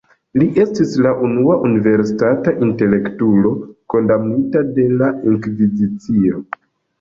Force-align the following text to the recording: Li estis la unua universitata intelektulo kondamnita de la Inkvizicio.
Li 0.41 0.45
estis 0.61 0.93
la 1.05 1.09
unua 1.25 1.57
universitata 1.67 2.53
intelektulo 2.69 3.51
kondamnita 3.95 4.65
de 4.79 4.87
la 5.03 5.11
Inkvizicio. 5.35 6.43